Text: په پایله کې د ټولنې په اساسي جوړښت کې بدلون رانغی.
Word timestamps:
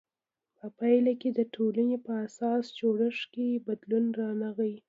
په 0.57 0.67
پایله 0.77 1.13
کې 1.21 1.29
د 1.33 1.39
ټولنې 1.55 1.97
په 2.05 2.11
اساسي 2.25 2.69
جوړښت 2.79 3.23
کې 3.33 3.63
بدلون 3.67 4.05
رانغی. 4.19 4.73